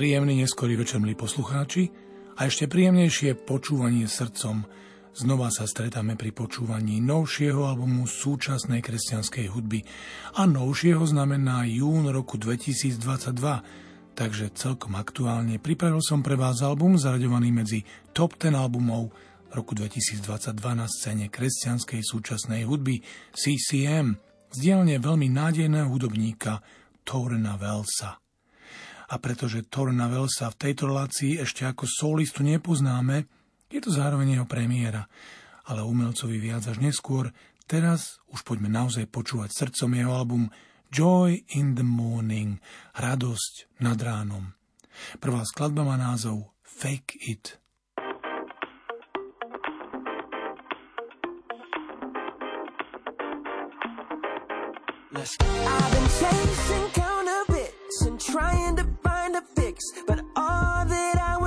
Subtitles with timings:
[0.00, 1.92] Príjemný neskorý večer, milí poslucháči,
[2.40, 4.64] a ešte príjemnejšie počúvanie srdcom.
[5.12, 9.84] Znova sa stretáme pri počúvaní novšieho albumu súčasnej kresťanskej hudby.
[10.40, 12.96] A novšieho znamená jún roku 2022,
[14.16, 17.84] takže celkom aktuálne pripravil som pre vás album zaraďovaný medzi
[18.16, 19.12] top 10 albumov
[19.52, 23.04] roku 2022 na scéne kresťanskej súčasnej hudby
[23.36, 24.16] CCM
[24.48, 26.64] z dielne veľmi nádejného hudobníka
[27.04, 28.29] Torna Velsa.
[29.10, 33.26] A pretože Torna Velsa v tejto relácii ešte ako solistu nepoznáme,
[33.66, 35.10] je to zároveň jeho premiéra.
[35.66, 37.34] Ale umelcovi viac až neskôr,
[37.66, 40.42] teraz už poďme naozaj počúvať srdcom jeho album
[40.90, 42.58] Joy in the Morning,
[42.98, 44.54] radosť nad ránom.
[45.18, 47.58] Prvá skladba má názov Fake It.
[55.10, 55.46] Let's go.
[55.46, 56.99] I've been chasing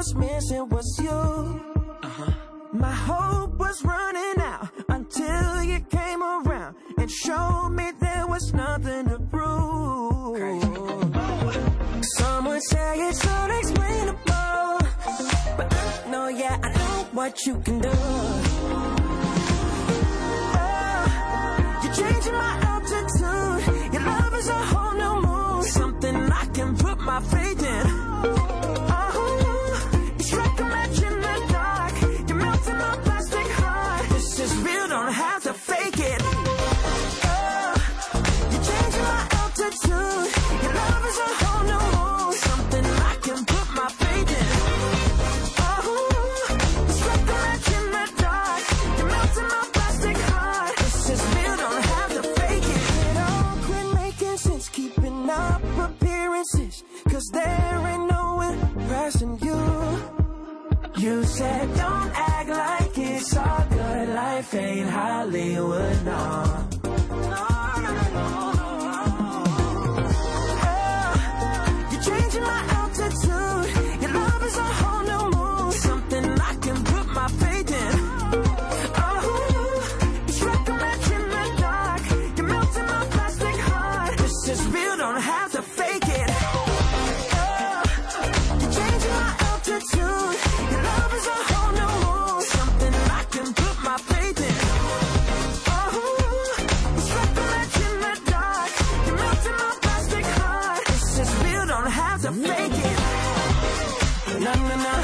[0.04, 1.10] was missing was you.
[1.10, 2.32] Uh-huh.
[2.74, 9.08] My hope was running out until you came around and showed me there was nothing
[9.08, 10.36] to prove.
[10.36, 10.68] Crazy.
[12.18, 14.80] Some would say it's unexplainable,
[15.58, 17.96] but I know, yeah, I know what you can do.
[20.64, 23.94] Oh, you're changing my altitude.
[23.94, 28.03] Your love is a whole new moon, something I can put my faith in.
[65.64, 66.53] doing not.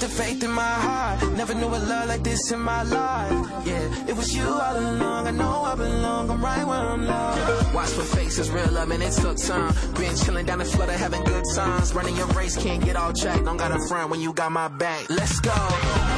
[0.00, 1.32] Hollywood, heart.
[1.36, 3.66] Never knew a love like this in my life.
[3.66, 5.26] Yeah, it was you all along.
[5.26, 6.30] I know I belong.
[6.30, 7.74] I'm right where I'm loved.
[7.74, 9.74] Watch for faces, real love, and it took time.
[9.94, 11.94] Been chilling down the floor, having good times.
[11.94, 13.44] Running your race, can't get all checked.
[13.44, 15.10] Don't got a friend when you got my back.
[15.10, 16.09] Let's go.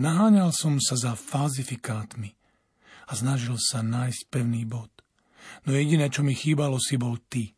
[0.00, 2.32] Naháňal som sa za fázifikátmi
[3.04, 4.88] a snažil sa nájsť pevný bod.
[5.68, 7.52] No jediné, čo mi chýbalo, si bol ty.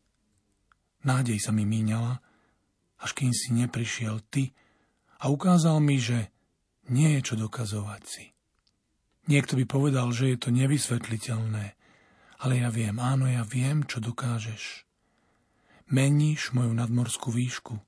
[1.07, 2.19] Nádej sa mi míňala,
[2.99, 4.51] až kým si neprišiel ty
[5.23, 6.35] a ukázal mi, že
[6.91, 8.35] nie je čo dokazovať si.
[9.31, 11.79] Niekto by povedal, že je to nevysvetliteľné,
[12.43, 14.83] ale ja viem, áno, ja viem, čo dokážeš.
[15.87, 17.79] Meníš moju nadmorskú výšku.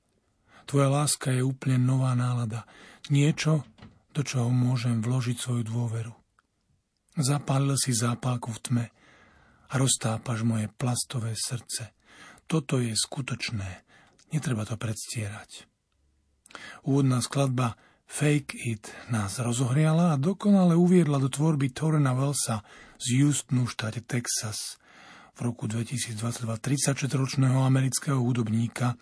[0.64, 2.64] Tvoja láska je úplne nová nálada.
[3.12, 3.68] Niečo,
[4.16, 6.12] do čoho môžem vložiť svoju dôveru.
[7.20, 8.86] Zapálil si zápalku v tme
[9.68, 11.92] a roztápaš moje plastové srdce.
[12.48, 13.84] Toto je skutočné,
[14.32, 15.68] netreba to predstierať.
[16.88, 17.76] Úvodná skladba
[18.08, 22.64] Fake It nás rozohriala a dokonale uviedla do tvorby Torena Wellsa
[22.96, 24.80] z Houstonu v štáte Texas
[25.36, 26.16] v roku 2022
[26.48, 28.96] 34-ročného amerického hudobníka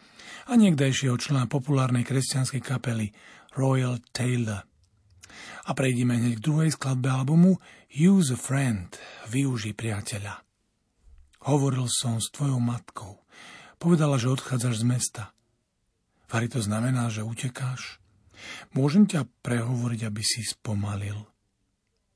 [0.51, 3.15] a niekdajšieho člena populárnej kresťanskej kapely
[3.55, 4.74] Royal Taylor.
[5.65, 7.59] A prejdeme hneď k druhej skladbe albumu
[7.91, 8.91] Use a Friend,
[9.31, 10.45] využij priateľa.
[11.45, 13.21] Hovoril som s tvojou matkou.
[13.77, 15.23] Povedala, že odchádzaš z mesta.
[16.33, 18.01] Vary to znamená, že utekáš?
[18.73, 21.29] Môžem ťa prehovoriť, aby si spomalil.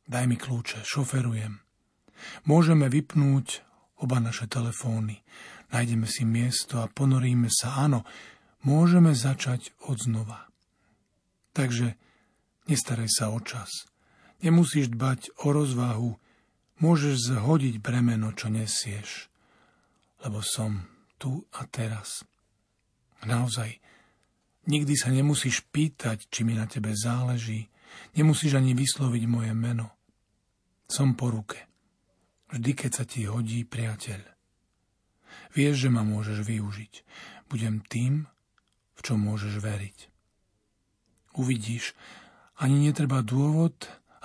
[0.08, 1.60] Daj mi kľúče, šoferujem.
[2.48, 3.62] Môžeme vypnúť
[4.00, 5.22] oba naše telefóny.
[5.68, 7.84] Nájdeme si miesto a ponoríme sa.
[7.84, 8.08] Áno,
[8.64, 10.48] môžeme začať od znova.
[11.52, 12.00] Takže
[12.68, 13.88] nestaraj sa o čas.
[14.44, 16.10] Nemusíš dbať o rozvahu,
[16.78, 19.26] môžeš zhodiť bremeno, čo nesieš.
[20.22, 20.86] Lebo som
[21.18, 22.22] tu a teraz.
[23.26, 23.82] Naozaj,
[24.70, 27.66] nikdy sa nemusíš pýtať, či mi na tebe záleží.
[28.14, 29.90] Nemusíš ani vysloviť moje meno.
[30.86, 31.66] Som po ruke.
[32.48, 34.22] Vždy, keď sa ti hodí, priateľ.
[35.52, 36.94] Vieš, že ma môžeš využiť.
[37.50, 38.28] Budem tým,
[38.96, 39.98] v čom môžeš veriť.
[41.36, 41.92] Uvidíš,
[42.58, 43.74] ani netreba dôvod,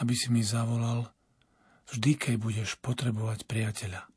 [0.01, 1.09] aby si mi zavolal,
[1.89, 4.12] vždy, keď budeš potrebovať priateľa.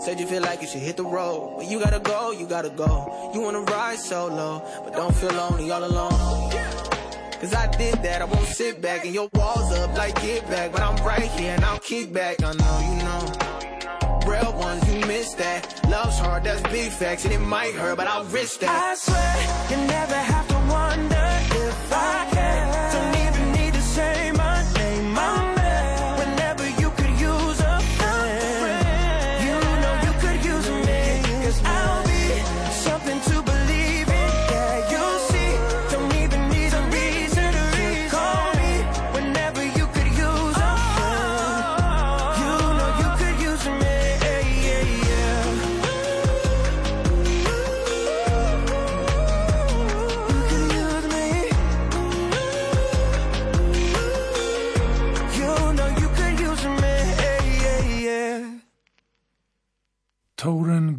[0.00, 1.56] Said you feel like you should hit the road.
[1.56, 3.30] But you gotta go, you gotta go.
[3.34, 6.50] You wanna ride solo, but don't feel lonely all alone.
[7.40, 10.72] Cause I did that, I won't sit back and your walls up like get back.
[10.72, 14.30] But I'm right here and I'll kick back, I know you know.
[14.30, 15.88] Real ones, you miss that.
[15.88, 18.70] Love's hard, that's big facts, and it might hurt, but I'll risk that.
[18.70, 21.26] I swear, you never have to wonder
[21.66, 22.77] if I can.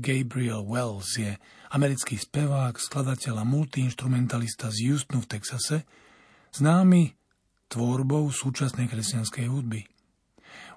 [0.10, 1.38] Gabriel Wells je
[1.70, 5.86] americký spevák, skladateľ a multiinstrumentalista z Houstonu v Texase,
[6.50, 7.14] známy
[7.70, 9.86] tvorbou súčasnej kresťanskej hudby.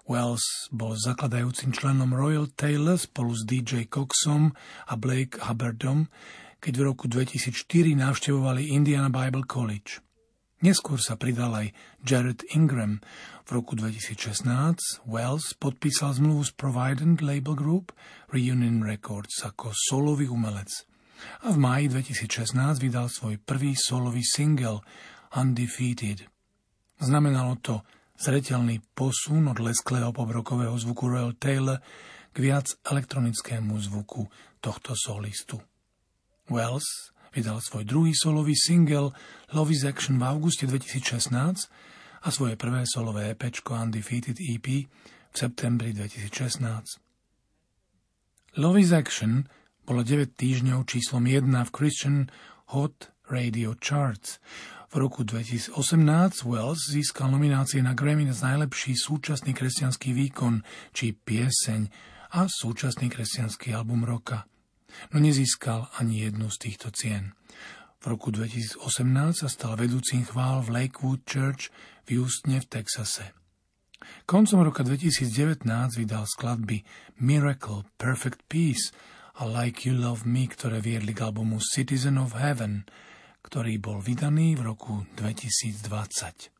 [0.04, 4.52] Wells bol zakladajúcim členom Royal Taylor spolu s DJ Coxom
[4.84, 6.12] a Blake Hubbardom,
[6.60, 10.04] keď v roku 2004 navštevovali Indiana Bible College.
[10.60, 11.66] Neskôr sa pridal aj
[12.04, 13.00] Jared Ingram.
[13.52, 17.92] Roku 2016 Wells podpísal zmluvu s Provident Label Group
[18.32, 20.88] Reunion Records ako solový umelec.
[21.44, 24.80] A v máji 2016 vydal svoj prvý solový single
[25.36, 26.24] Undefeated.
[26.96, 27.84] Znamenalo to
[28.16, 31.84] zretelný posun od lesklého pobrokového zvuku Royal Taylor
[32.32, 34.32] k viac elektronickému zvuku
[34.64, 35.60] tohto solistu.
[36.48, 39.12] Wells vydal svoj druhý solový single
[39.52, 41.91] Love is Action v auguste 2016
[42.22, 44.86] a svoje prvé solové EP Undefeated EP
[45.32, 47.02] v septembri 2016.
[48.56, 49.48] Love is Action
[49.82, 52.30] bolo 9 týždňov číslom 1 v Christian
[52.70, 54.38] Hot Radio Charts.
[54.92, 55.74] V roku 2018
[56.46, 60.62] Wells získal nominácie na Grammy za najlepší súčasný kresťanský výkon
[60.94, 61.80] či pieseň
[62.38, 64.46] a súčasný kresťanský album roka.
[65.10, 67.32] No nezískal ani jednu z týchto cien.
[68.02, 68.82] V roku 2018
[69.46, 71.70] sa stal vedúcim chvál v Lakewood Church
[72.04, 73.30] v Houstone v Texase.
[74.26, 75.62] Koncom roka 2019
[75.94, 76.82] vydal skladby
[77.22, 78.90] Miracle, Perfect Peace
[79.38, 82.82] a Like You Love Me, ktoré viedli k albumu Citizen of Heaven–
[83.42, 86.54] ktorý bol vydaný v roku 2020.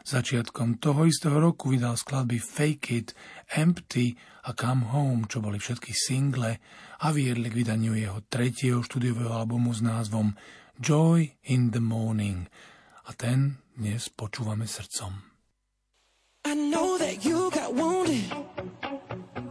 [0.00, 3.08] Začiatkom toho istého roku vydal skladby Fake It,
[3.54, 4.16] Empty
[4.48, 6.58] a Come Home, čo boli všetky single
[7.00, 10.34] a viedli k vydaniu jeho tretieho štúdiového albumu s názvom
[10.80, 12.48] Joy in the Morning.
[13.06, 15.12] A ten dnes počúvame srdcom.
[16.48, 18.24] I know that you got wounded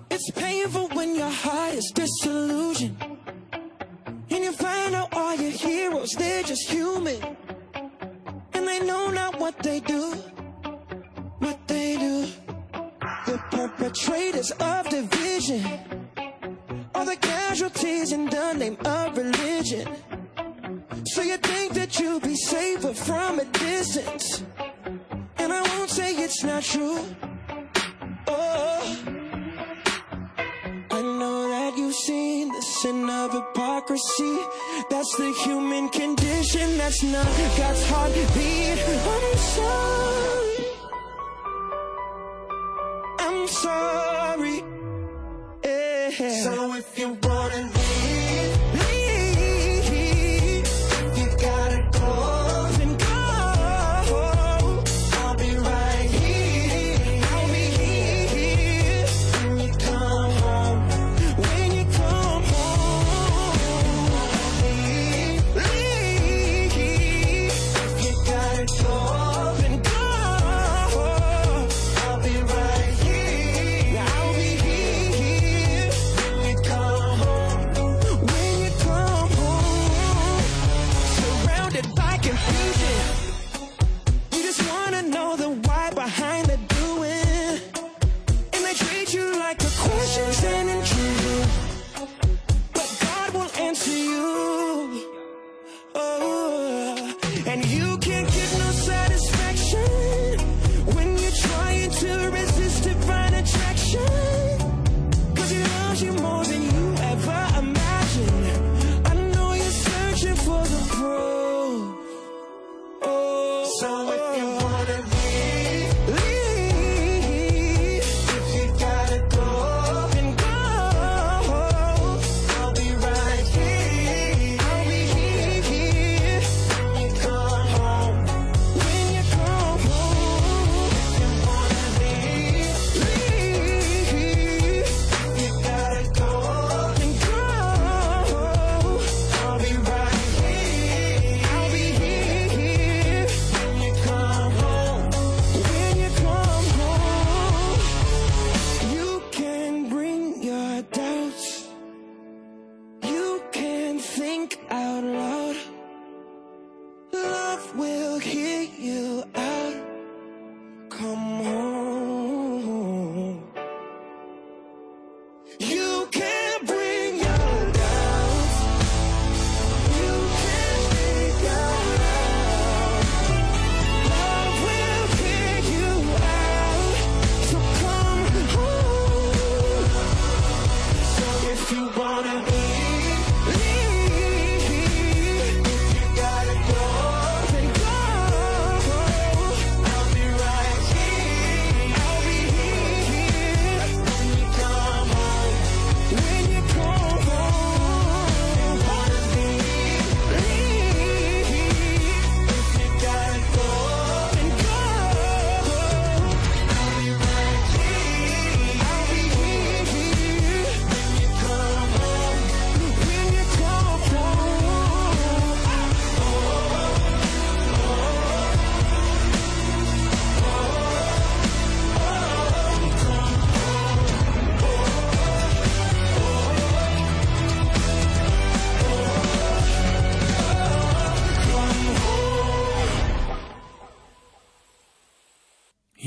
[0.09, 2.97] It's painful when your heart is disillusioned
[4.31, 7.21] And you find out all your heroes, they're just human.
[8.53, 10.13] And they know not what they do,
[11.37, 12.25] what they do.
[13.27, 15.61] The perpetrators of division
[16.95, 19.87] are the casualties in the name of religion.
[21.13, 24.43] So you think that you'll be safer from a distance.
[25.37, 27.03] And I won't say it's not true.
[28.27, 28.97] Oh.
[30.91, 34.39] I know that you've seen the sin of hypocrisy.
[34.91, 36.77] That's the human condition.
[36.77, 37.25] That's not
[37.57, 38.77] God's heartbeat.
[38.77, 40.48] I'm sorry.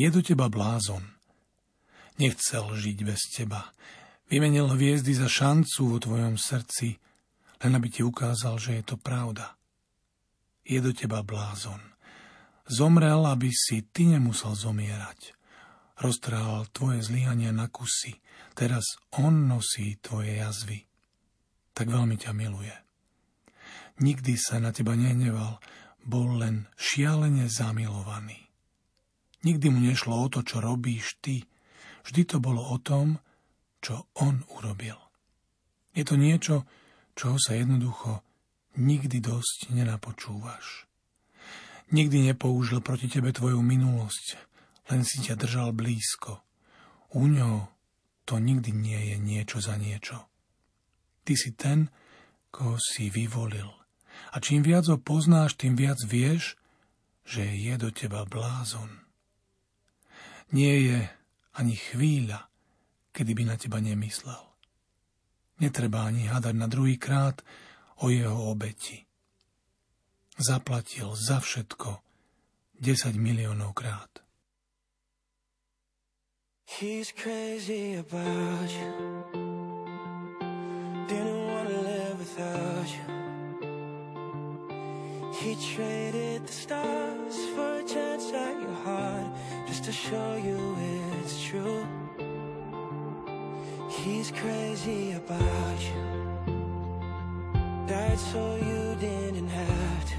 [0.02, 1.14] Je do teba blázon.
[2.18, 3.70] Nechcel žiť bez teba.
[4.26, 6.98] Vymenil hviezdy za šancu vo tvojom srdci,
[7.62, 9.54] len aby ti ukázal, že je to pravda.
[10.66, 11.78] Je do teba blázon.
[12.66, 15.38] Zomrel, aby si ty nemusel zomierať.
[16.02, 18.18] Roztrhal tvoje zlyhania na kusy.
[18.58, 20.82] Teraz on nosí tvoje jazvy.
[21.78, 22.74] Tak veľmi ťa miluje.
[24.02, 25.62] Nikdy sa na teba nehneval,
[26.02, 28.51] bol len šialene zamilovaný.
[29.42, 31.42] Nikdy mu nešlo o to, čo robíš ty.
[32.06, 33.18] Vždy to bolo o tom,
[33.82, 34.98] čo on urobil.
[35.92, 36.62] Je to niečo,
[37.18, 38.22] čoho sa jednoducho
[38.78, 40.86] nikdy dosť nenapočúvaš.
[41.92, 44.40] Nikdy nepoužil proti tebe tvoju minulosť,
[44.88, 46.40] len si ťa držal blízko.
[47.12, 47.68] U ňoho
[48.24, 50.24] to nikdy nie je niečo za niečo.
[51.26, 51.92] Ty si ten,
[52.48, 53.68] koho si vyvolil.
[54.32, 56.56] A čím viac ho poznáš, tým viac vieš,
[57.28, 59.01] že je do teba blázon.
[60.52, 60.98] Nie je
[61.56, 62.48] ani chvíľa,
[63.12, 64.40] kedy by na teba nemyslel.
[65.64, 67.40] Netreba ani hádať na druhý krát
[68.04, 69.04] o jeho obeti.
[70.36, 72.00] Zaplatil za všetko
[72.80, 74.10] 10 miliónov krát.
[76.80, 78.92] He's crazy about you
[81.04, 83.31] Didn't wanna live without you
[85.32, 89.26] He traded the stars for a chance at your heart
[89.66, 90.76] Just to show you
[91.22, 91.86] it's true
[94.02, 96.02] He's crazy about you.
[97.86, 100.16] Died so you didn't have to.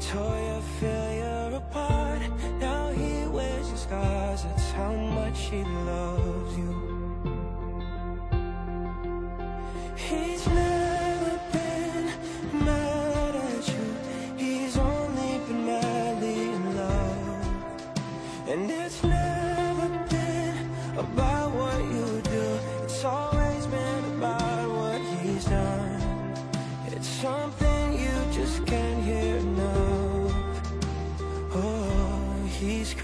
[0.00, 2.22] Tore your failure apart.
[2.58, 4.42] Now he wears your scars.
[4.42, 6.33] That's how much he loves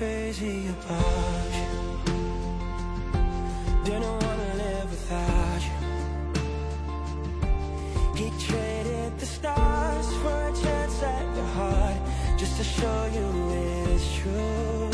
[0.00, 1.72] crazy about you.
[3.84, 5.78] Didn't wanna live without you.
[8.20, 12.00] He traded the stars for a chance at your heart,
[12.38, 13.26] just to show you
[13.60, 14.90] it's true.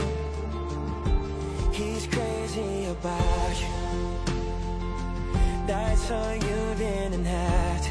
[1.79, 3.77] He's crazy about you
[5.69, 7.90] died so you didn't have to.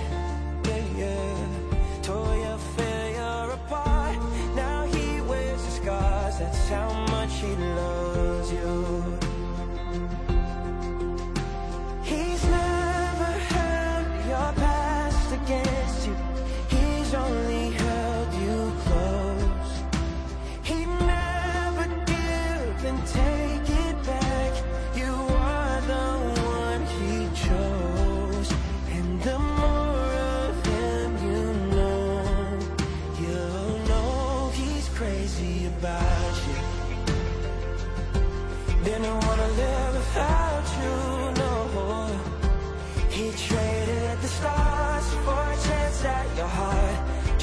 [0.69, 1.25] Yeah, yeah.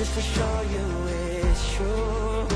[0.04, 2.46] Just to show you it's true.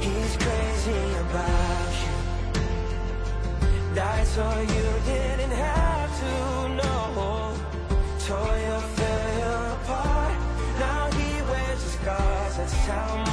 [0.00, 2.16] He's crazy about you.
[3.94, 7.54] Died so you didn't have to know.
[8.26, 10.38] Tore failure apart.
[10.80, 12.56] Now he wears the scars.
[12.56, 13.27] That's how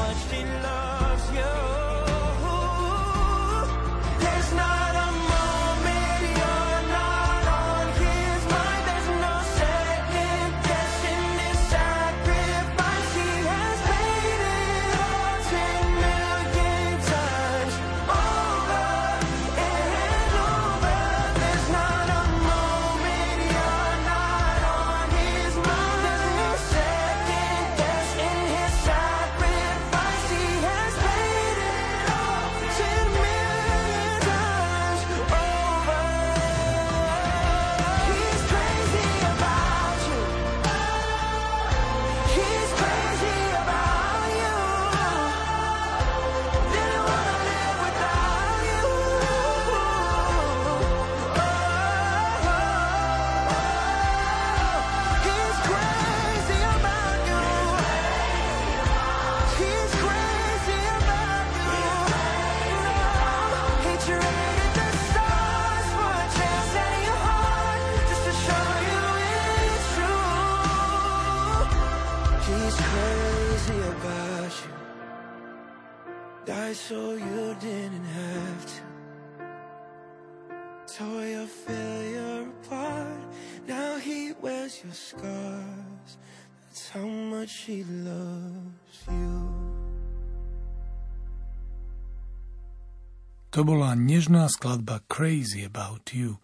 [93.56, 96.44] To bola nežná skladba Crazy About You.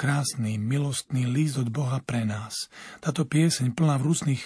[0.00, 2.72] Krásny, milostný líst od Boha pre nás.
[3.04, 4.40] Táto pieseň plná vrúcných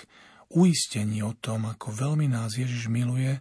[0.50, 3.38] uistení o tom, ako veľmi nás Ježiš miluje,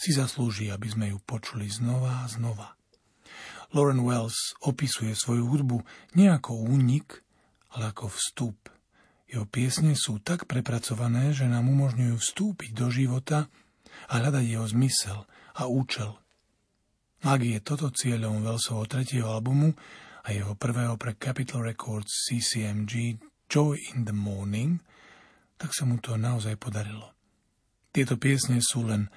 [0.00, 2.72] si zaslúži, aby sme ju počuli znova a znova.
[3.76, 5.84] Lauren Wells opisuje svoju hudbu
[6.16, 7.20] nie ako únik,
[7.76, 8.72] ale ako vstup.
[9.28, 13.52] Jeho piesne sú tak prepracované, že nám umožňujú vstúpiť do života
[14.08, 16.16] a hľadať jeho zmysel a účel–
[17.24, 19.72] ak je toto cieľom Wellsovho tretieho albumu
[20.24, 23.16] a jeho prvého pre Capitol Records CCMG
[23.48, 24.76] Joy in the Morning,
[25.56, 27.16] tak sa mu to naozaj podarilo.
[27.94, 29.08] Tieto piesne sú len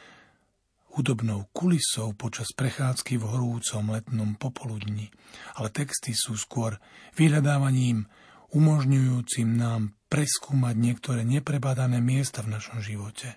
[0.96, 5.12] hudobnou kulisou počas prechádzky v horúcom letnom popoludni,
[5.60, 6.80] ale texty sú skôr
[7.20, 8.08] vyhľadávaním
[8.56, 13.36] umožňujúcim nám preskúmať niektoré neprebadané miesta v našom živote.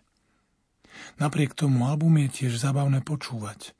[1.19, 3.75] Napriek tomu album je tiež zabavné počúvať.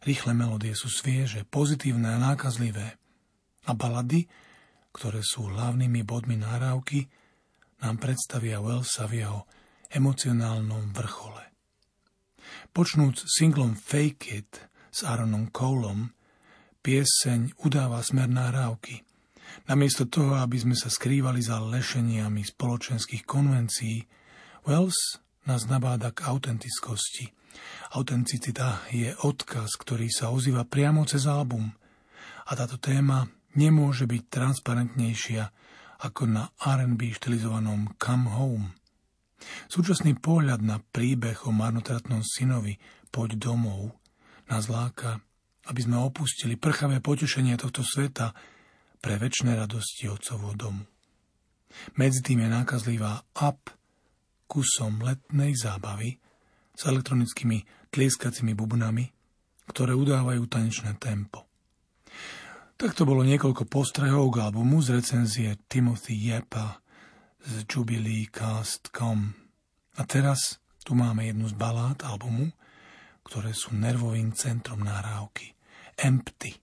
[0.00, 2.96] Rýchle melódie sú svieže, pozitívne a nákazlivé.
[3.68, 4.24] A balady,
[4.96, 7.04] ktoré sú hlavnými bodmi nahrávky,
[7.84, 9.40] nám predstavia Wellsa v jeho
[9.92, 11.44] emocionálnom vrchole.
[12.72, 14.52] Počnúc singlom Fake It
[14.88, 16.16] s Aaronom Coleom,
[16.80, 19.04] pieseň udáva smer nahrávky.
[19.68, 24.08] Namiesto toho, aby sme sa skrývali za lešeniami spoločenských konvencií,
[24.64, 27.28] Wells nás nabáda k autentickosti–
[27.96, 31.70] Autenticita je odkaz, ktorý sa ozýva priamo cez album
[32.46, 33.26] a táto téma
[33.58, 35.42] nemôže byť transparentnejšia
[36.00, 38.68] ako na R&B štilizovanom Come Home.
[39.68, 42.76] Súčasný pohľad na príbeh o marnotratnom synovi
[43.10, 43.96] Poď domov
[44.46, 45.18] nás láka,
[45.66, 48.34] aby sme opustili prchavé potešenie tohto sveta
[49.00, 50.84] pre väčšie radosti otcovho domu.
[51.98, 53.70] Medzi tým je nákazlivá up
[54.50, 56.18] kusom letnej zábavy,
[56.80, 59.12] s elektronickými tlieskacími bubnami,
[59.68, 61.44] ktoré udávajú tanečné tempo.
[62.80, 66.80] Tak to bolo niekoľko postrehov k albumu z recenzie Timothy Jepa
[67.44, 69.36] z Jubilee Cast.com.
[70.00, 72.48] A teraz tu máme jednu z balád albumu,
[73.28, 75.52] ktoré sú nervovým centrom nahrávky.
[76.00, 76.56] Empty,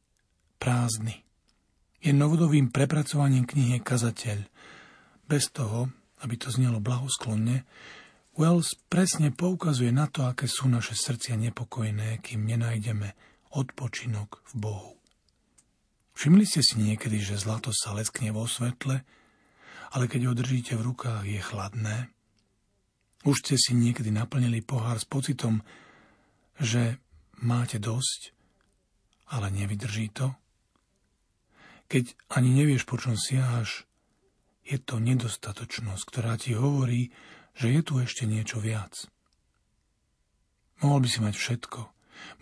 [0.57, 1.21] prázdny.
[2.01, 4.41] Je novodovým prepracovaním knihy Kazateľ.
[5.29, 5.93] Bez toho,
[6.25, 7.61] aby to znelo blahosklonne,
[8.37, 13.17] Wells presne poukazuje na to, aké sú naše srdcia nepokojné, kým nenájdeme
[13.57, 14.93] odpočinok v Bohu.
[16.13, 19.01] Všimli ste si niekedy, že zlato sa leskne vo svetle,
[19.89, 22.13] ale keď ho držíte v rukách, je chladné?
[23.25, 25.65] Už ste si niekedy naplnili pohár s pocitom,
[26.61, 27.01] že
[27.41, 28.37] máte dosť,
[29.33, 30.37] ale nevydrží to?
[31.89, 33.89] Keď ani nevieš, po čom siahaš,
[34.61, 37.09] je to nedostatočnosť, ktorá ti hovorí,
[37.57, 39.09] že je tu ešte niečo viac.
[40.85, 41.79] Mohol by si mať všetko.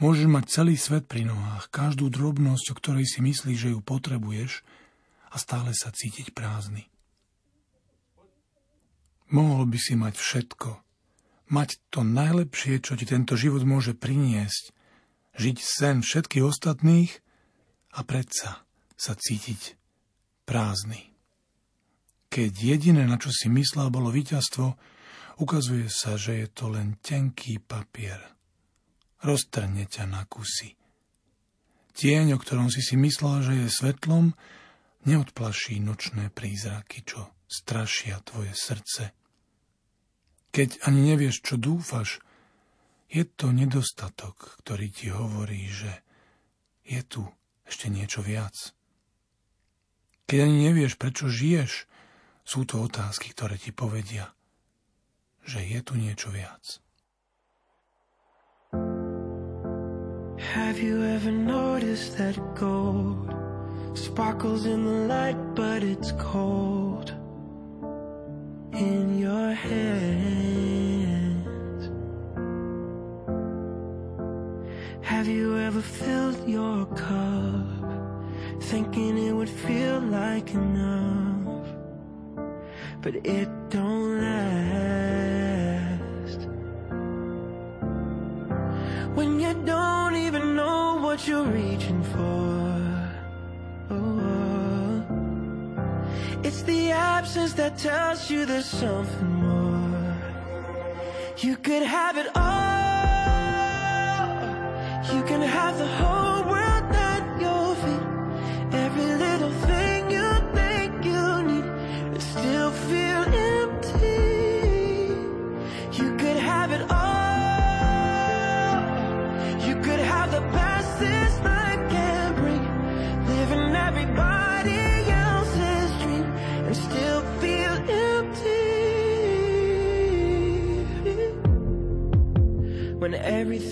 [0.03, 4.63] Môžeš mať celý svet pri nohách, každú drobnosť, o ktorej si myslíš, že ju potrebuješ
[5.31, 6.91] a stále sa cítiť prázdny.
[9.31, 10.69] Mohol by si mať všetko.
[11.51, 14.75] Mať to najlepšie, čo ti tento život môže priniesť.
[15.35, 17.11] Žiť sen všetkých ostatných
[17.95, 18.63] a predsa
[18.95, 19.75] sa cítiť
[20.47, 21.11] prázdny.
[22.31, 24.75] Keď jediné, na čo si myslel, bolo víťazstvo,
[25.35, 28.23] Ukazuje sa, že je to len tenký papier.
[29.19, 30.79] Roztrne ťa na kusy.
[31.91, 34.31] Tieň, o ktorom si si myslel, že je svetlom,
[35.03, 39.11] neodplaší nočné prízraky, čo strašia tvoje srdce.
[40.55, 42.23] Keď ani nevieš, čo dúfaš,
[43.11, 45.99] je to nedostatok, ktorý ti hovorí, že
[46.87, 47.27] je tu
[47.67, 48.71] ešte niečo viac.
[50.31, 51.91] Keď ani nevieš, prečo žiješ,
[52.47, 54.31] sú to otázky, ktoré ti povedia–
[55.45, 56.81] že je tu niečo viac.
[60.55, 63.33] Have you ever noticed that gold
[63.93, 67.13] sparkles in the light, but it's cold
[68.73, 70.73] in your hands?
[75.05, 77.85] Have you ever filled your cup
[78.59, 81.67] thinking it would feel like enough,
[83.01, 85.14] but it don't last?
[89.13, 93.09] When you don't even know what you're reaching for.
[93.91, 95.03] Oh,
[96.43, 100.17] it's the absence that tells you there's something more.
[101.37, 102.55] You could have it all,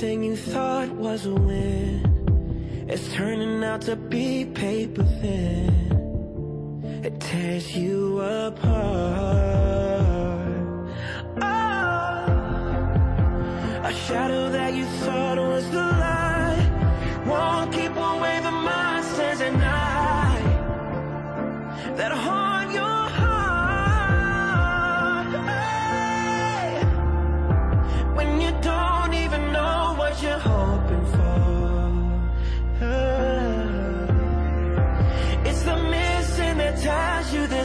[0.03, 2.03] everything you thought was a win.
[2.89, 5.71] It's turning out to be paper thin.
[7.05, 8.73] It tears you apart
[11.41, 11.93] ah,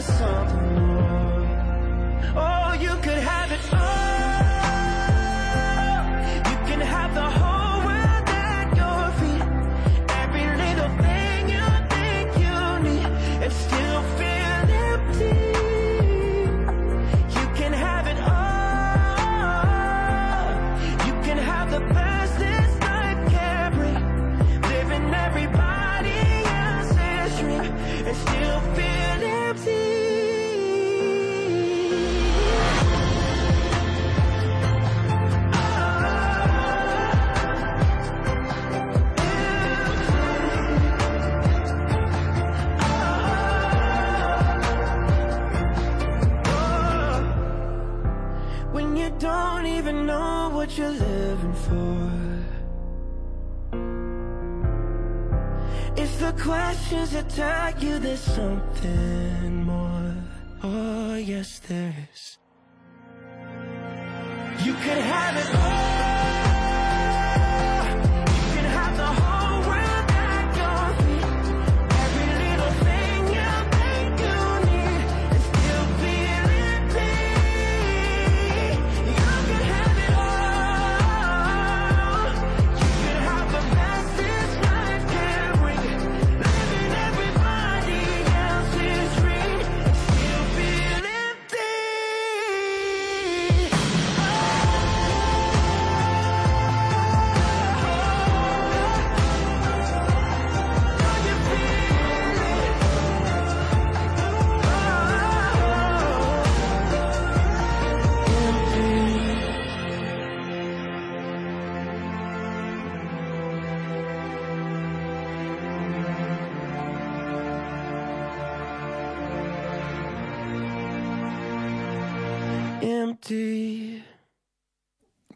[0.01, 0.58] something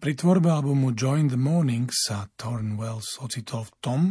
[0.04, 4.02] Pri tvorbe albumu Join the Morning sa Thorn Wells ocitol v tom,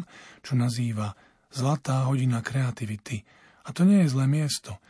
[0.40, 1.12] čo nazýva
[1.52, 3.20] zlatá hodina kreativity.
[3.68, 4.80] A to nie je zlé miesto.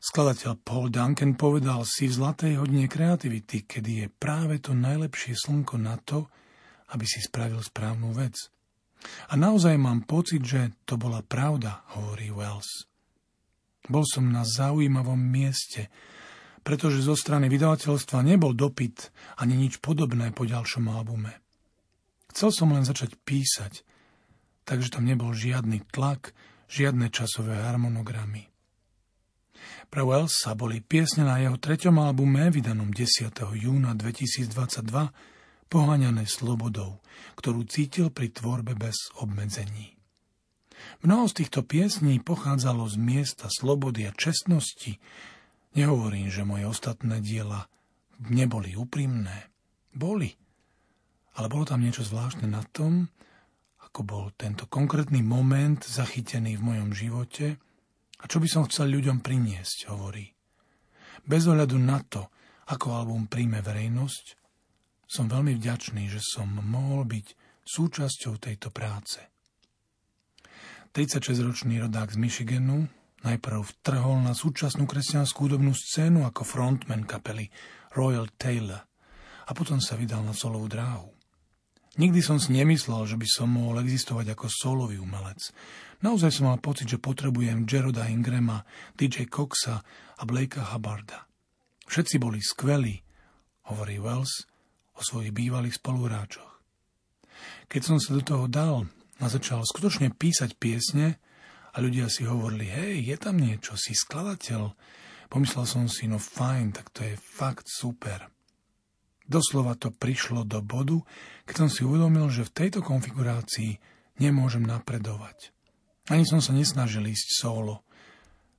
[0.00, 5.76] Skladateľ Paul Duncan povedal si v zlatej hodine kreativity, kedy je práve to najlepšie slnko
[5.76, 6.32] na to,
[6.96, 8.48] aby si spravil správnu vec.
[9.28, 12.88] A naozaj mám pocit, že to bola pravda, hovorí Wells.
[13.84, 15.92] Bol som na zaujímavom mieste,
[16.68, 19.08] pretože zo strany vydavateľstva nebol dopyt
[19.40, 21.32] ani nič podobné po ďalšom albume.
[22.28, 23.88] Chcel som len začať písať,
[24.68, 26.36] takže tam nebol žiadny tlak,
[26.68, 28.52] žiadne časové harmonogramy.
[29.88, 33.32] Pre Wellsa boli piesne na jeho treťom albume, vydanom 10.
[33.56, 37.00] júna 2022, poháňané slobodou,
[37.40, 39.96] ktorú cítil pri tvorbe bez obmedzení.
[41.00, 45.00] Mnoho z týchto piesní pochádzalo z miesta slobody a čestnosti,
[45.78, 47.70] Nehovorím, že moje ostatné diela
[48.18, 49.46] neboli úprimné.
[49.94, 50.34] Boli.
[51.38, 53.06] Ale bolo tam niečo zvláštne na tom,
[53.86, 57.62] ako bol tento konkrétny moment zachytený v mojom živote
[58.18, 60.26] a čo by som chcel ľuďom priniesť, hovorí.
[61.22, 62.26] Bez ohľadu na to,
[62.74, 64.34] ako album príjme verejnosť,
[65.06, 67.26] som veľmi vďačný, že som mohol byť
[67.62, 69.22] súčasťou tejto práce.
[70.90, 72.90] 36-ročný rodák z Michiganu,
[73.26, 77.50] Najprv vtrhol na súčasnú kresťanskú hudobnú scénu ako frontman kapely
[77.98, 78.86] Royal Taylor
[79.48, 81.10] a potom sa vydal na solovú dráhu.
[81.98, 85.50] Nikdy som si nemyslel, že by som mohol existovať ako solový umelec.
[85.98, 88.62] Naozaj som mal pocit, že potrebujem Jeroda Ingrama,
[88.94, 89.82] DJ Coxa
[90.14, 91.26] a Blakea Hubbarda.
[91.90, 93.02] Všetci boli skvelí,
[93.66, 94.46] hovorí Wells
[94.94, 96.62] o svojich bývalých spoluhráčoch.
[97.66, 98.86] Keď som sa do toho dal
[99.18, 101.18] a začal skutočne písať piesne
[101.78, 104.74] a ľudia si hovorili, hej, je tam niečo, si skladateľ.
[105.30, 108.26] Pomyslel som si, no fajn, tak to je fakt super.
[109.22, 110.98] Doslova to prišlo do bodu,
[111.46, 113.78] keď som si uvedomil, že v tejto konfigurácii
[114.18, 115.54] nemôžem napredovať.
[116.10, 117.86] Ani som sa nesnažil ísť solo.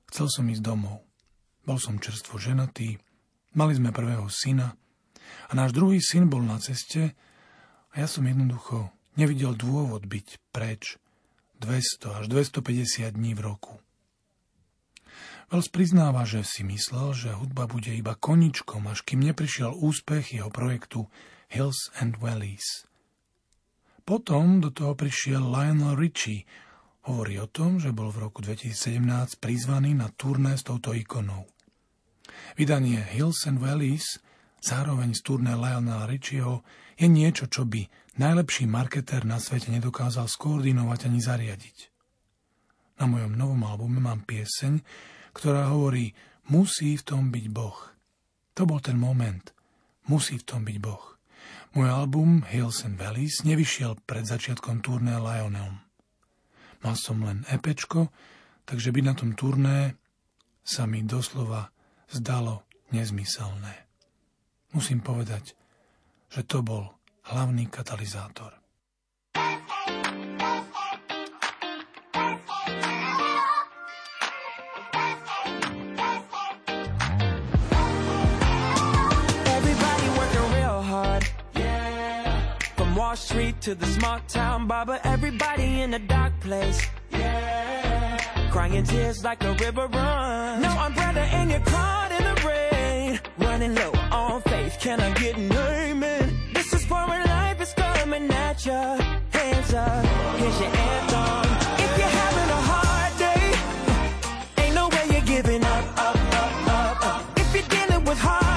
[0.08, 1.04] Chcel som ísť domov.
[1.68, 2.96] Bol som čerstvo ženatý,
[3.52, 4.72] mali sme prvého syna
[5.44, 7.12] a náš druhý syn bol na ceste
[7.92, 8.88] a ja som jednoducho
[9.20, 10.96] nevidel dôvod byť preč
[11.60, 13.76] 200 až 250 dní v roku.
[15.50, 20.46] Wells priznáva, že si myslel, že hudba bude iba koničkom, až kým neprišiel úspech jeho
[20.46, 21.10] projektu
[21.50, 22.86] Hills and Valleys.
[24.06, 26.46] Potom do toho prišiel Lionel Richie,
[27.04, 31.50] hovorí o tom, že bol v roku 2017 prizvaný na turné s touto ikonou.
[32.54, 34.22] Vydanie Hills and Valleys,
[34.62, 36.62] zároveň z turné Lionela Richieho,
[36.94, 41.88] je niečo, čo by najlepší marketér na svete nedokázal skoordinovať ani zariadiť.
[43.00, 44.84] Na mojom novom albume mám pieseň,
[45.32, 46.12] ktorá hovorí,
[46.52, 47.80] musí v tom byť Boh.
[48.60, 49.56] To bol ten moment.
[50.04, 51.16] Musí v tom byť Boh.
[51.72, 55.80] Môj album Hills and Valleys nevyšiel pred začiatkom turné Lionel.
[56.84, 58.12] Mal som len epečko,
[58.68, 59.96] takže byť na tom turné
[60.60, 61.72] sa mi doslova
[62.12, 63.88] zdalo nezmyselné.
[64.76, 65.56] Musím povedať,
[66.28, 66.99] že to bol
[67.30, 68.52] hlavný katalizátor.
[82.96, 86.86] Wall Street to the small town barber, everybody in a dark place.
[87.10, 88.18] Yeah.
[88.50, 90.60] Crying tears like a river run.
[90.60, 93.20] No umbrella and you're caught in the rain.
[93.38, 96.39] Running low on faith, can I get an amen?
[96.70, 98.72] This is for when life is coming at you.
[98.72, 100.04] Hands up,
[100.38, 101.50] here's your anthem.
[101.84, 107.06] If you're having a hard day, ain't no way you're giving up, up, up, up,
[107.06, 107.38] up.
[107.40, 108.49] If you're dealing with heartbreak,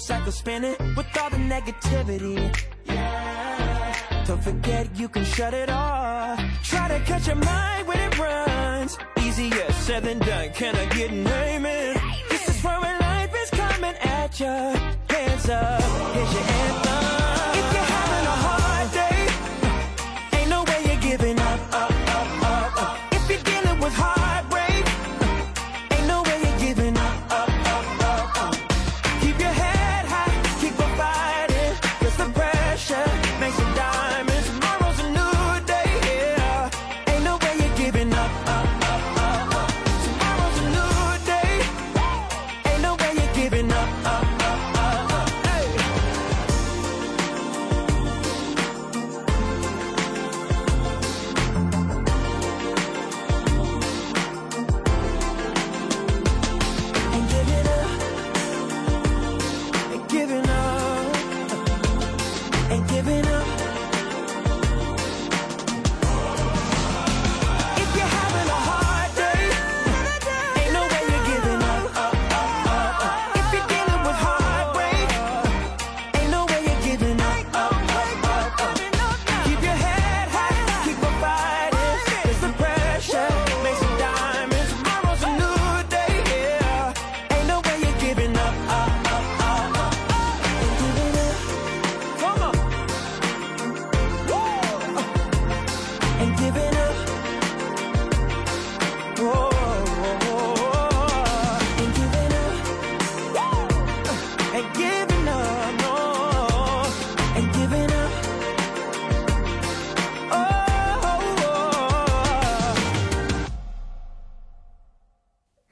[0.00, 4.24] cycle spinning with all the negativity, yeah.
[4.26, 6.40] Don't forget you can shut it off.
[6.62, 8.98] Try to catch your mind when it runs.
[9.20, 10.50] Easier said than done.
[10.50, 12.00] Can I get an amen?
[12.30, 14.46] This is where life is coming at you.
[14.46, 15.82] Hands up,
[16.14, 16.90] here's your anthem.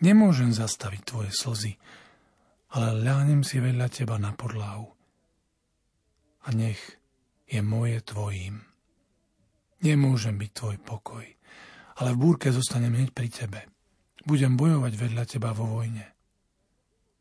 [0.08, 1.76] Nemôžem zastaviť tvoje slzy,
[2.72, 4.88] ale ľahnem si vedľa teba na podlahu.
[6.44, 6.80] A nech
[7.44, 8.64] je moje tvojím.
[9.84, 11.28] Nemôžem byť tvoj pokoj,
[12.00, 13.60] ale v búrke zostanem hneď pri tebe.
[14.24, 16.08] Budem bojovať vedľa teba vo vojne.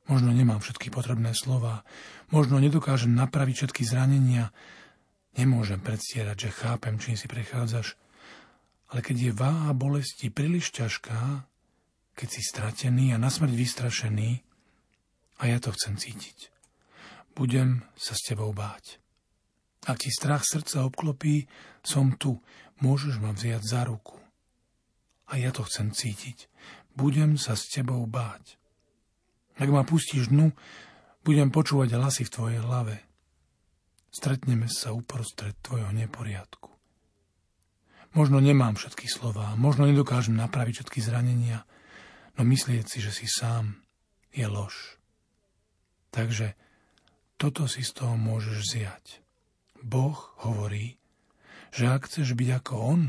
[0.07, 1.83] Možno nemám všetky potrebné slova,
[2.31, 4.55] možno nedokážem napraviť všetky zranenia,
[5.35, 7.99] nemôžem predstierať, že chápem, čím si prechádzaš,
[8.95, 11.43] ale keď je váha bolesti príliš ťažká,
[12.17, 14.31] keď si stratený a na smrť vystrašený,
[15.37, 16.49] a ja to chcem cítiť.
[17.37, 18.97] budem sa s tebou báť.
[19.85, 21.45] Ak ti strach srdca obklopí,
[21.85, 22.41] som tu,
[22.81, 24.17] môžeš ma vziať za ruku.
[25.29, 26.49] A ja to chcem cítiť.
[26.97, 28.57] Budem sa s tebou báť.
[29.61, 30.49] Ak ma pustíš dnu,
[31.21, 33.05] budem počúvať hlasy v tvojej hlave.
[34.09, 36.73] Stretneme sa uprostred tvojho neporiadku.
[38.17, 41.69] Možno nemám všetky slova, možno nedokážem napraviť všetky zranenia,
[42.37, 43.81] no myslieť si, že si sám,
[44.31, 45.01] je lož.
[46.13, 46.53] Takže
[47.37, 49.05] toto si z toho môžeš zjať.
[49.81, 50.97] Boh hovorí,
[51.73, 53.01] že ak chceš byť ako On,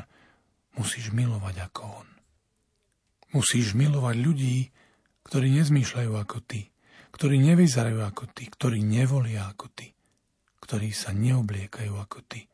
[0.76, 2.08] musíš milovať ako On.
[3.32, 4.58] Musíš milovať ľudí,
[5.24, 6.72] ktorí nezmýšľajú ako ty,
[7.12, 9.92] ktorí nevyzerajú ako ty, ktorí nevolia ako ty,
[10.64, 12.48] ktorí sa neobliekajú ako ty.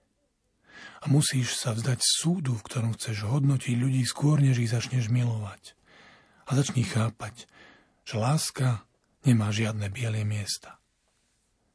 [1.04, 5.76] A musíš sa vzdať súdu, v ktorom chceš hodnotiť ľudí skôr, než ich začneš milovať.
[6.44, 7.48] A začni chápať,
[8.04, 8.84] že láska
[9.24, 10.76] nemá žiadne biele miesta.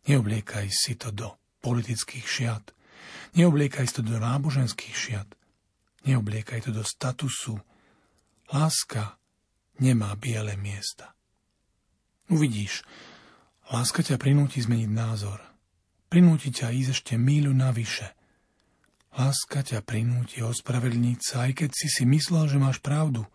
[0.06, 2.66] Neobliekaj si to do politických šiat.
[3.36, 5.30] Neobliekaj si to do náboženských šiat.
[6.06, 7.60] Neobliekaj to do statusu.
[8.50, 9.20] Láska
[9.82, 11.14] nemá biele miesta.
[12.30, 12.86] Uvidíš,
[13.74, 15.42] láska ťa prinúti zmeniť názor.
[16.10, 18.14] Prinúti ťa ísť ešte míľu navyše.
[19.18, 23.26] Láska ťa prinúti ospravedlniť sa, aj keď si si myslel, že máš pravdu.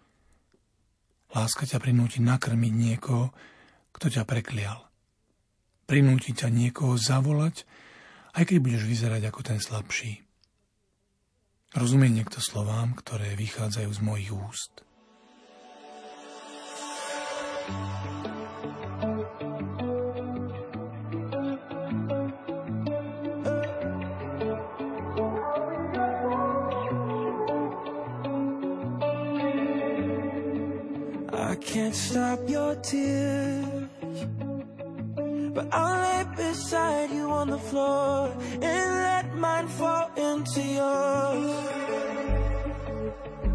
[1.34, 3.34] Láska ťa prinúti nakrmiť niekoho,
[3.90, 4.84] kto ťa preklial
[5.84, 7.68] prinúti ťa niekoho zavolať,
[8.34, 10.24] aj keď budeš vyzerať ako ten slabší.
[11.74, 14.72] Rozumie niekto slovám, ktoré vychádzajú z mojich úst.
[17.64, 18.23] I can't
[31.94, 33.88] stop your tears
[35.54, 41.50] But I'll lay beside you on the floor and let mine fall into yours.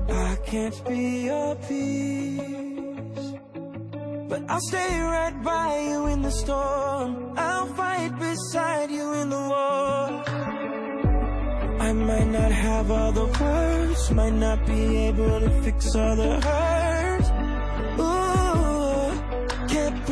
[0.09, 3.27] I can't be your peace,
[4.29, 7.33] but I'll stay right by you in the storm.
[7.37, 10.23] I'll fight beside you in the war.
[11.87, 16.39] I might not have all the words, might not be able to fix all the
[16.39, 16.78] hurt.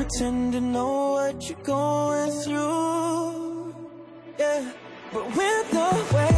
[0.08, 3.76] Pretend to know what you're going through.
[4.40, 4.72] Yeah,
[5.12, 6.37] but when the weight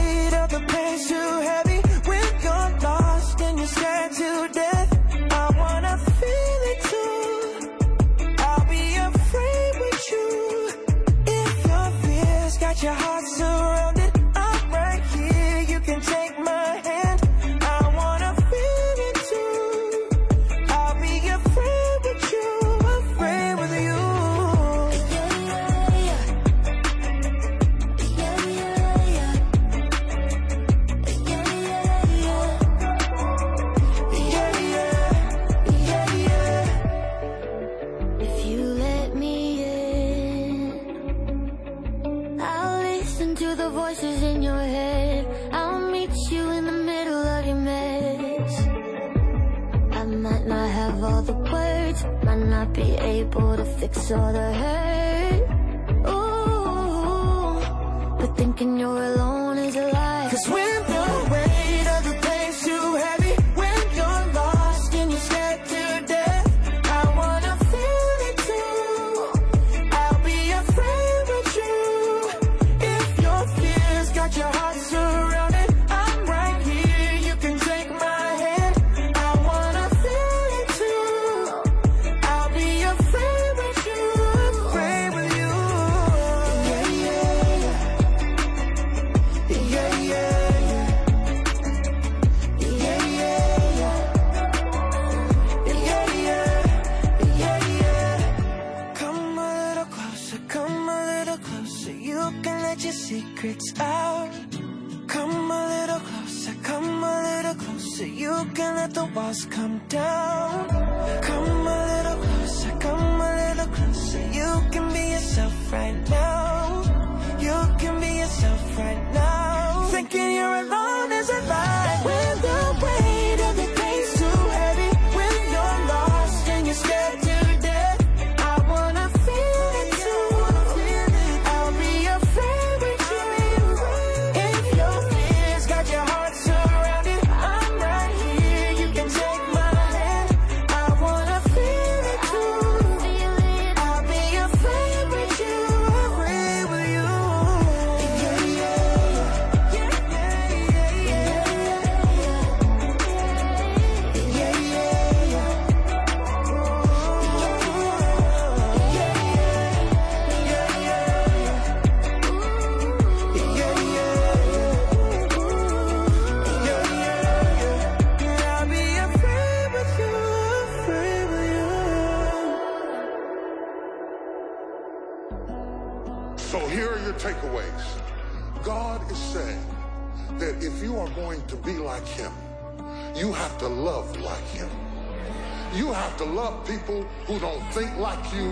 [188.09, 188.49] like you,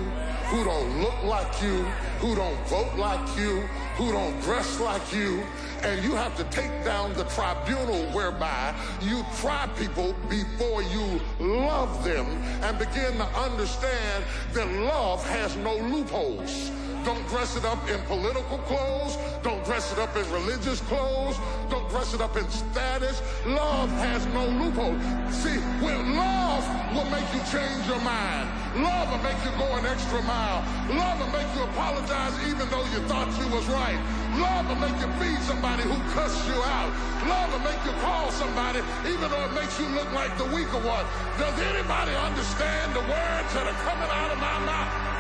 [0.50, 1.84] who don't look like you,
[2.20, 3.62] who don't vote like you,
[3.98, 5.42] who don't dress like you.
[5.84, 12.04] And you have to take down the tribunal whereby you try people before you love
[12.04, 12.26] them
[12.64, 16.72] and begin to understand that love has no loopholes.
[17.08, 19.16] Don't dress it up in political clothes.
[19.42, 21.40] Don't dress it up in religious clothes.
[21.70, 23.24] Don't dress it up in status.
[23.48, 24.92] Love has no loophole.
[25.32, 28.52] See, when love will make you change your mind.
[28.84, 30.60] Love will make you go an extra mile.
[30.92, 33.96] Love will make you apologize even though you thought you was right.
[34.36, 36.92] Love will make you feed somebody who cussed you out.
[37.24, 40.84] Love will make you call somebody even though it makes you look like the weaker
[40.84, 41.08] one.
[41.40, 45.17] Does anybody understand the words that are coming out of my mouth?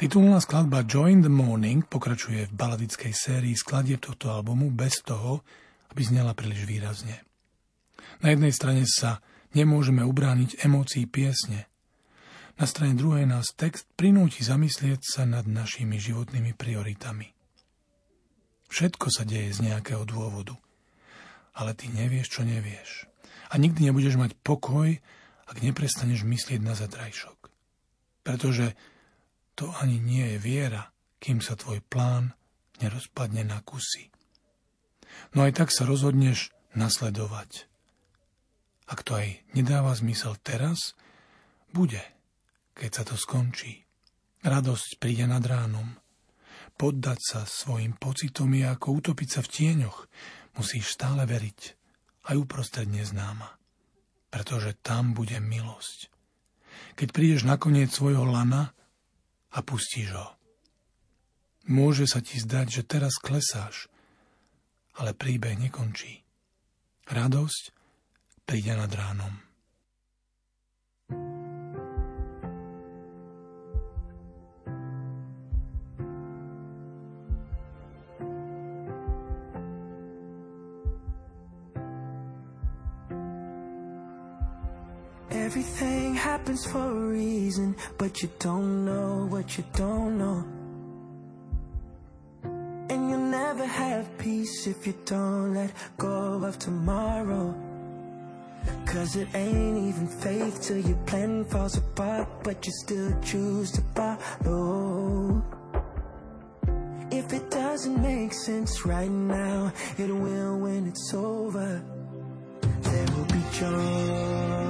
[0.00, 5.44] Titulná skladba Join the Morning pokračuje v baladickej sérii skladieb tohto albumu bez toho,
[5.92, 7.20] aby znela príliš výrazne.
[8.24, 9.20] Na jednej strane sa
[9.52, 11.68] nemôžeme ubrániť emócií piesne.
[12.56, 17.36] Na strane druhej nás text prinúti zamyslieť sa nad našimi životnými prioritami.
[18.72, 20.56] Všetko sa deje z nejakého dôvodu,
[21.52, 23.04] ale ty nevieš, čo nevieš.
[23.52, 24.96] A nikdy nebudeš mať pokoj,
[25.44, 27.52] ak neprestaneš myslieť na zatrajšok.
[28.24, 28.72] Pretože
[29.54, 32.32] to ani nie je viera, kým sa tvoj plán
[32.80, 34.08] nerozpadne na kusy.
[35.36, 37.68] No aj tak sa rozhodneš nasledovať.
[38.90, 40.98] Ak to aj nedáva zmysel teraz,
[41.70, 42.02] bude,
[42.74, 43.86] keď sa to skončí.
[44.42, 45.94] Radosť príde nad ránom.
[46.74, 49.98] Poddať sa svojim pocitom je ako utopiť sa v tieňoch.
[50.58, 51.60] Musíš stále veriť,
[52.32, 53.60] aj uprostred neznáma.
[54.32, 56.08] Pretože tam bude milosť.
[56.96, 58.72] Keď prídeš na koniec svojho lana,
[59.50, 60.28] a pustíš ho.
[61.70, 63.90] Môže sa ti zdať, že teraz klesáš,
[64.96, 66.22] ale príbeh nekončí.
[67.10, 67.74] Radosť
[68.46, 69.34] príde nad ránom.
[85.30, 85.89] Everything
[86.30, 90.40] happens for a reason, but you don't know what you don't know.
[92.90, 97.46] And you'll never have peace if you don't let go of tomorrow.
[98.86, 103.82] Cause it ain't even faith till your plan falls apart, but you still choose to
[103.96, 105.42] follow.
[107.10, 111.82] If it doesn't make sense right now, it will when it's over.
[112.82, 114.69] There will be joy.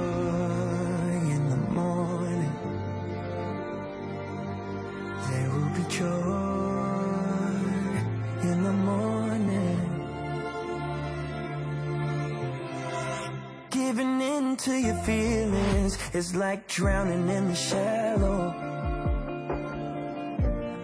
[8.43, 9.77] In the morning.
[13.69, 18.55] Giving in to your feelings is like drowning in the shallow.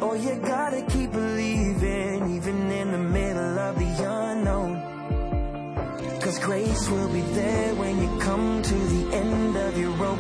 [0.02, 4.82] Oh, you gotta keep believing, even in the middle of the unknown.
[6.22, 10.20] Cause grace will be there when you come to the end of your rope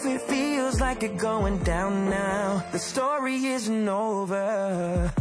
[0.00, 5.12] If it feels like it going down now, the story isn't over.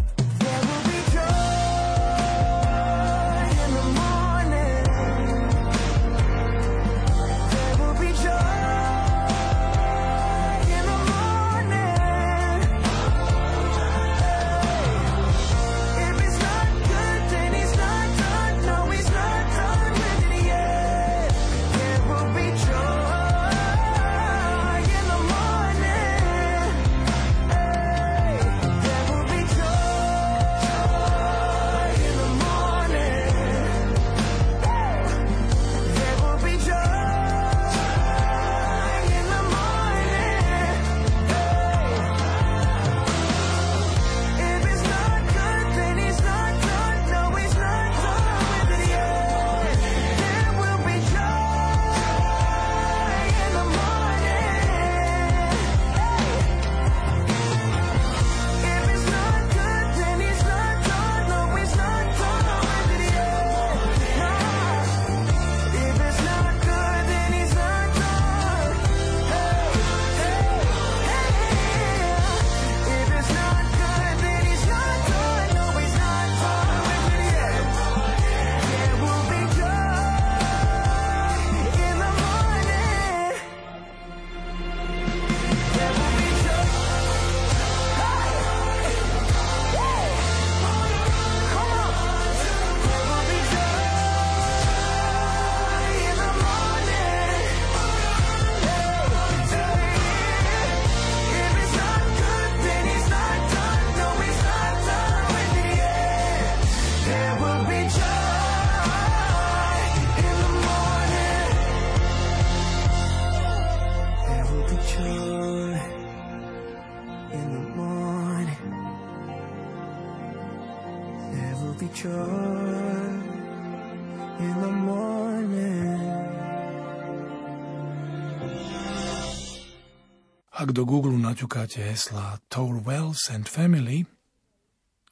[130.70, 134.05] Ak do Google naťukáte hesla Tour Wells and Family,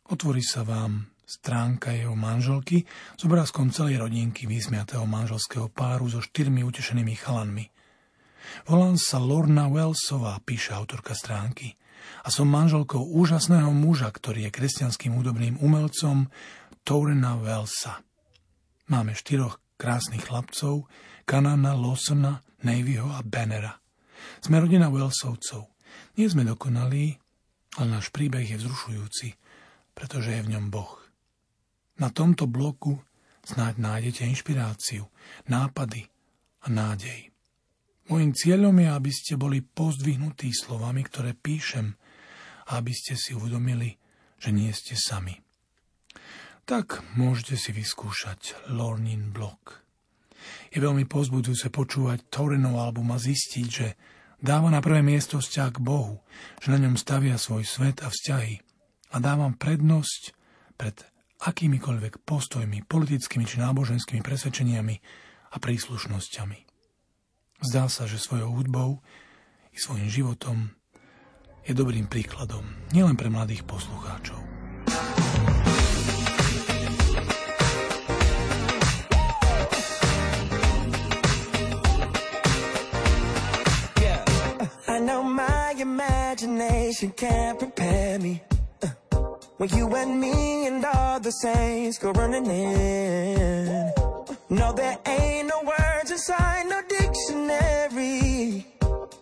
[0.06, 2.86] otvorí sa vám stránka jeho manželky
[3.18, 7.74] s obrázkom celej rodinky vysmiatého manželského páru so štyrmi utešenými chalanmi.
[8.70, 11.74] Volám sa Lorna Wellsová, píše autorka stránky.
[12.22, 16.30] A som manželkou úžasného muža, ktorý je kresťanským hudobným umelcom
[16.86, 18.06] Tourena Wellsa.
[18.94, 20.86] Máme štyroch krásnych chlapcov,
[21.26, 23.82] Kanana, Lawsona, Navyho a Bannera–
[24.42, 25.70] sme rodina Wellsovcov.
[26.18, 27.18] Nie sme dokonalí,
[27.78, 29.28] ale náš príbeh je vzrušujúci,
[29.94, 30.98] pretože je v ňom Boh.
[31.98, 32.98] Na tomto bloku
[33.42, 35.08] snáď nájdete inšpiráciu,
[35.50, 36.06] nápady
[36.64, 37.32] a nádej.
[38.08, 41.96] Mojím cieľom je, aby ste boli pozdvihnutí slovami, ktoré píšem
[42.72, 44.00] a aby ste si uvedomili,
[44.40, 45.36] že nie ste sami.
[46.68, 49.84] Tak môžete si vyskúšať Lornin blok.
[50.72, 53.88] Je veľmi pozbudujúce počúvať Torenov album a zistiť, že
[54.38, 56.22] Dáva na prvé miesto vzťah k Bohu,
[56.62, 58.62] že na ňom stavia svoj svet a vzťahy.
[59.14, 60.38] A dávam prednosť
[60.78, 60.94] pred
[61.42, 64.96] akýmikoľvek postojmi, politickými či náboženskými presvedčeniami
[65.54, 66.60] a príslušnosťami.
[67.66, 69.02] Zdá sa, že svojou hudbou
[69.74, 70.70] i svojim životom
[71.66, 72.64] je dobrým príkladom
[72.94, 74.57] nielen pre mladých poslucháčov.
[86.44, 88.40] Imagination can't prepare me.
[88.84, 89.18] Uh,
[89.58, 93.92] when you and me and all the saints go running in.
[94.50, 98.68] No, there ain't no words inside no dictionary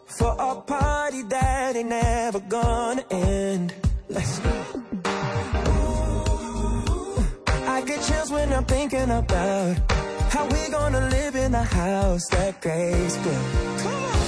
[0.08, 3.74] for a party that ain't never gonna end.
[4.10, 4.52] Let's go.
[7.68, 9.78] I get chills when I'm thinking about
[10.34, 13.80] how we gonna live in a house that grace built.
[13.80, 14.25] Come on.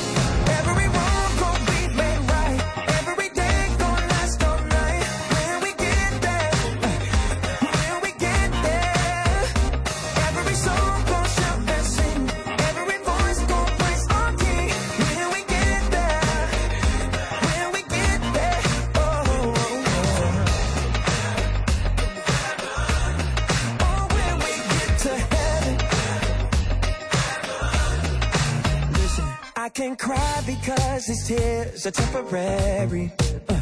[29.77, 33.13] Can cry because these tears are temporary.
[33.47, 33.53] Uh,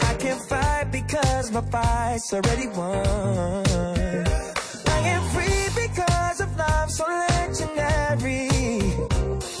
[0.00, 3.06] I can fight because my fight's already won.
[4.96, 8.48] I am free because of love so legendary.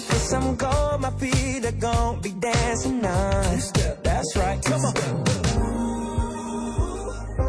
[0.08, 3.60] With some gold, my feet are gonna be dancing on.
[4.02, 4.94] That's right, come on.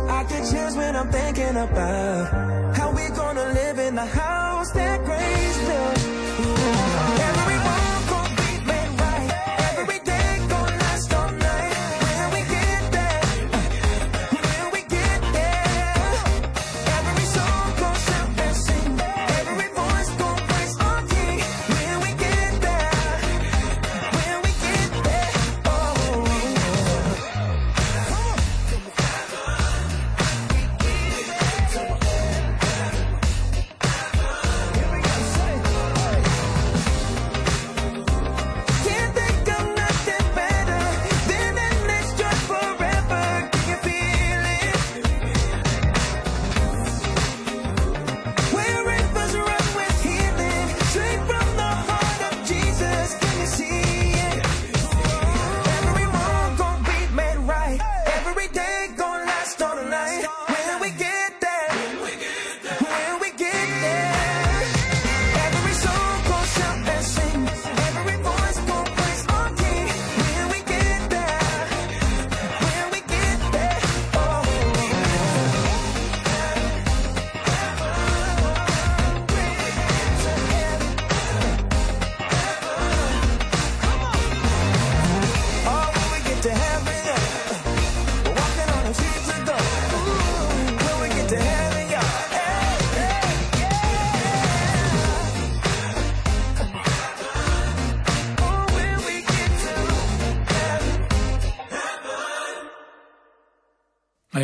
[0.08, 5.04] I get chills when I'm thinking about how we gonna live in the house that
[5.04, 6.89] grace built.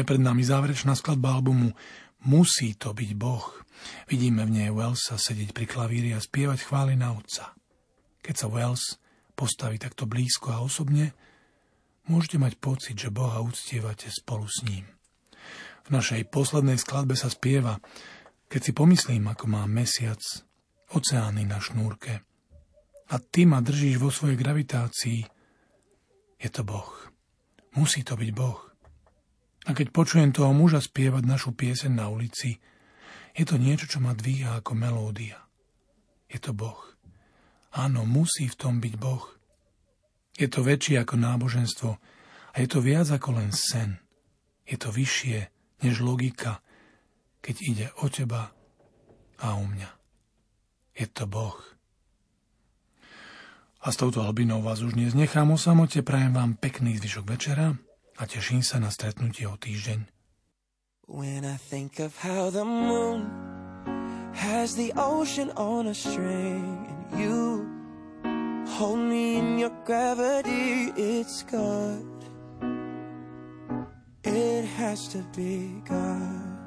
[0.04, 1.72] Pred nami záverečná skladba albumu
[2.26, 3.46] Musí to byť Boh.
[4.10, 7.54] Vidíme v nej Wellsa sedieť pri klavíri a spievať chvály na otca.
[8.26, 8.98] Keď sa Wells
[9.38, 11.14] postaví takto blízko a osobne,
[12.10, 14.89] môžete mať pocit, že Boha uctievate spolu s ním.
[15.86, 17.78] V našej poslednej skladbe sa spieva,
[18.50, 20.18] keď si pomyslím, ako má mesiac,
[20.89, 22.26] oceány na šnúrke.
[23.14, 25.22] A ty ma držíš vo svojej gravitácii.
[26.41, 26.89] Je to Boh.
[27.78, 28.74] Musí to byť Boh.
[29.66, 32.61] A keď počujem toho muža spievať našu pieseň na ulici,
[33.34, 35.41] je to niečo, čo ma dvíha ako melódia.
[36.30, 36.80] Je to Boh.
[37.74, 39.26] Áno, musí v tom byť Boh.
[40.38, 41.91] Je to väčšie ako náboženstvo
[42.53, 43.97] a je to viac ako len sen.
[44.63, 45.49] Je to vyššie
[45.84, 46.61] než logika,
[47.41, 48.53] keď ide o teba
[49.41, 49.91] a o mňa.
[50.95, 51.57] Je to Boh.
[53.86, 57.78] A s touto hlbinou vás už dnes nechám o samote, prajem vám pekný zvyšok večera
[58.16, 60.07] a teším sa na stretnutie o týždeň.
[61.05, 63.30] When I think of how the moon
[64.34, 67.68] has the ocean on a string and you
[68.80, 72.03] hold me in your gravity, it's God.
[74.26, 76.57] It has to be God.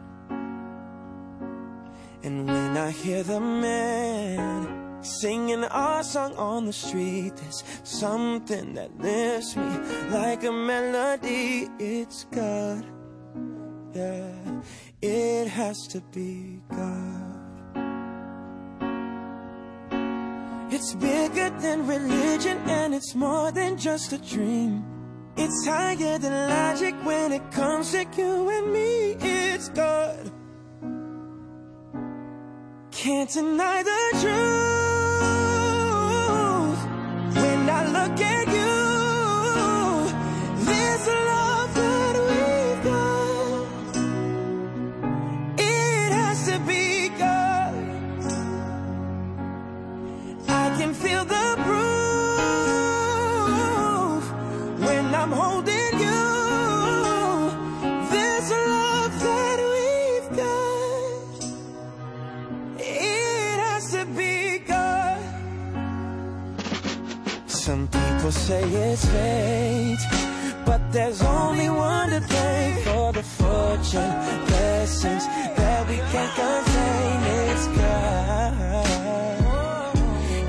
[2.23, 4.88] And when I hear the man
[5.21, 9.71] singing our song on the street, there's something that lifts me
[10.11, 11.69] like a melody.
[11.79, 12.85] It's God
[13.95, 14.61] yeah,
[15.03, 17.25] it has to be God.
[20.71, 24.85] It's bigger than religion and it's more than just a dream.
[25.37, 29.17] It's higher than logic when it comes to you and me.
[29.21, 30.31] It's God.
[32.91, 34.78] Can't deny the truth
[37.99, 38.77] look at you.
[40.71, 43.69] This love that we've got,
[45.59, 47.11] it has to be
[50.49, 51.88] I can feel the bruise.
[68.93, 69.99] It's fate,
[70.65, 74.13] but there's only one to thank for the fortune,
[74.47, 75.25] blessings
[75.59, 77.23] that we can't contain.
[77.51, 78.69] It's God.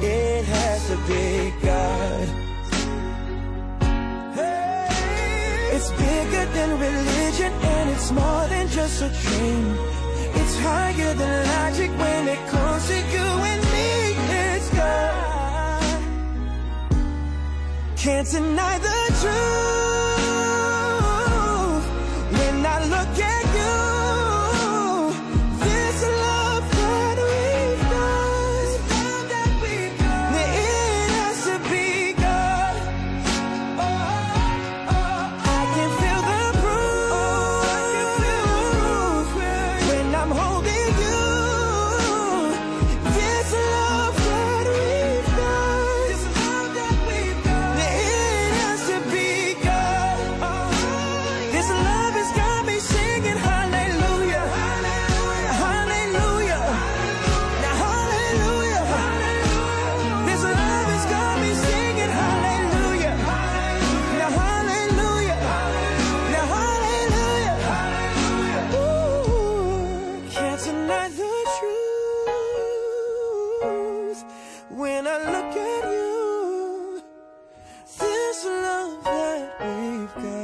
[0.02, 2.28] It has to be God.
[5.76, 9.66] It's bigger than religion and it's more than just a dream.
[10.40, 12.19] It's higher than logic when
[18.20, 20.19] Can't deny the truth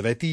[0.00, 0.28] Svetý